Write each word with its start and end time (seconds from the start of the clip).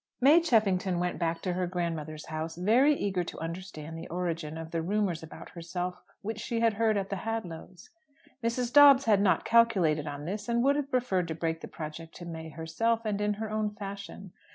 May 0.19 0.41
Cheffington 0.41 0.97
went 0.97 1.19
back 1.19 1.43
to 1.43 1.53
her 1.53 1.67
grand 1.67 1.95
mother's 1.95 2.25
house, 2.25 2.55
very 2.55 2.95
eager 2.95 3.23
to 3.23 3.37
understand 3.39 3.95
the 3.99 4.07
origin 4.07 4.57
of 4.57 4.71
the 4.71 4.81
rumours 4.81 5.21
about 5.21 5.49
herself 5.49 6.01
which 6.23 6.39
she 6.39 6.59
had 6.59 6.73
heard 6.73 6.97
at 6.97 7.11
the 7.11 7.17
Hadlows'. 7.17 7.91
Mrs. 8.43 8.73
Dobbs 8.73 9.05
had 9.05 9.21
not 9.21 9.45
calculated 9.45 10.07
on 10.07 10.25
this, 10.25 10.49
and 10.49 10.63
would 10.63 10.75
have 10.75 10.89
preferred 10.89 11.27
to 11.27 11.35
break 11.35 11.61
the 11.61 11.67
project 11.67 12.15
to 12.15 12.25
May 12.25 12.49
herself, 12.49 13.05
and 13.05 13.21
in 13.21 13.35
her 13.35 13.51
own 13.51 13.75
fashion. 13.75 14.31